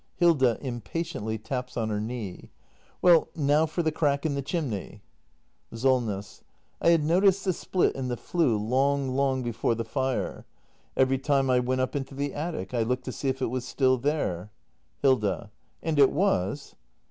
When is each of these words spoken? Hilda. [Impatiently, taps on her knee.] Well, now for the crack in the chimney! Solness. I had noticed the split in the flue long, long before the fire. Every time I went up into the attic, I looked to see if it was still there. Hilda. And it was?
Hilda. 0.15 0.57
[Impatiently, 0.61 1.37
taps 1.37 1.77
on 1.77 1.89
her 1.89 1.99
knee.] 2.01 2.49
Well, 3.03 3.27
now 3.35 3.67
for 3.67 3.83
the 3.83 3.91
crack 3.91 4.25
in 4.25 4.33
the 4.33 4.41
chimney! 4.41 5.03
Solness. 5.71 6.41
I 6.81 6.89
had 6.89 7.03
noticed 7.03 7.45
the 7.45 7.53
split 7.53 7.95
in 7.95 8.07
the 8.07 8.17
flue 8.17 8.57
long, 8.57 9.09
long 9.09 9.43
before 9.43 9.75
the 9.75 9.85
fire. 9.85 10.47
Every 10.97 11.19
time 11.19 11.51
I 11.51 11.59
went 11.59 11.81
up 11.81 11.95
into 11.95 12.15
the 12.15 12.33
attic, 12.33 12.73
I 12.73 12.81
looked 12.81 13.05
to 13.05 13.11
see 13.11 13.29
if 13.29 13.43
it 13.43 13.51
was 13.51 13.63
still 13.63 13.99
there. 13.99 14.49
Hilda. 15.03 15.51
And 15.83 15.99
it 15.99 16.09
was? 16.11 16.73